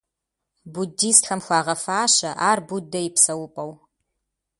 Буддистхэм 0.73 1.39
хуагъэфащэ 1.45 2.29
ар 2.49 2.59
Буддэ 2.67 2.99
и 3.07 3.09
псэупӀэу. 3.15 3.71